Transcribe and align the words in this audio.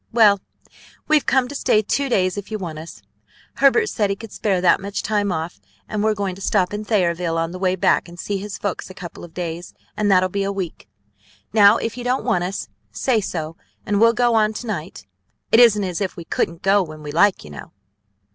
Well, 0.11 0.41
we've 1.07 1.27
come 1.27 1.47
to 1.47 1.53
stay 1.53 1.83
two 1.83 2.09
days 2.09 2.35
if 2.35 2.49
you 2.49 2.57
want 2.57 2.79
us. 2.79 3.03
Herbert 3.57 3.85
said 3.87 4.09
he 4.09 4.15
could 4.15 4.31
spare 4.31 4.59
that 4.59 4.79
much 4.81 5.03
time 5.03 5.31
off, 5.31 5.61
and 5.87 6.03
we're 6.03 6.15
going 6.15 6.33
to 6.33 6.41
stop 6.41 6.73
in 6.73 6.83
Thayerville 6.83 7.37
on 7.37 7.51
the 7.51 7.59
way 7.59 7.75
back 7.75 8.09
and 8.09 8.19
see 8.19 8.39
his 8.39 8.57
folks 8.57 8.89
a 8.89 8.95
couple 8.95 9.23
of 9.23 9.35
days; 9.35 9.75
and 9.95 10.09
that'll 10.09 10.27
be 10.27 10.43
a 10.43 10.51
week. 10.51 10.89
Now, 11.53 11.77
if 11.77 11.97
you 11.97 12.03
don't 12.03 12.25
want 12.25 12.43
us, 12.43 12.67
say 12.91 13.21
so, 13.21 13.57
and 13.85 14.01
we'll 14.01 14.13
go 14.13 14.33
on 14.33 14.53
to 14.53 14.65
night. 14.65 15.05
It 15.51 15.59
isn't 15.59 15.83
as 15.83 16.01
if 16.01 16.17
we 16.17 16.25
couldn't 16.25 16.63
go 16.63 16.81
when 16.81 17.03
we 17.03 17.11
like, 17.11 17.43
you 17.43 17.51
know." 17.51 17.71